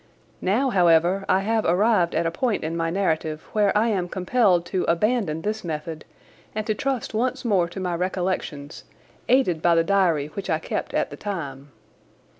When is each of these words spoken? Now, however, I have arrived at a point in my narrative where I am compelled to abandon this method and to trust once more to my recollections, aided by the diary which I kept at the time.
Now, 0.41 0.71
however, 0.71 1.25
I 1.29 1.41
have 1.41 1.63
arrived 1.63 2.15
at 2.15 2.25
a 2.25 2.31
point 2.31 2.63
in 2.63 2.75
my 2.75 2.89
narrative 2.89 3.43
where 3.53 3.71
I 3.77 3.89
am 3.89 4.09
compelled 4.09 4.65
to 4.65 4.83
abandon 4.85 5.43
this 5.43 5.63
method 5.63 6.05
and 6.55 6.65
to 6.65 6.73
trust 6.73 7.13
once 7.13 7.45
more 7.45 7.69
to 7.69 7.79
my 7.79 7.93
recollections, 7.93 8.83
aided 9.29 9.61
by 9.61 9.75
the 9.75 9.83
diary 9.83 10.25
which 10.33 10.49
I 10.49 10.57
kept 10.57 10.95
at 10.95 11.11
the 11.11 11.17
time. 11.17 11.69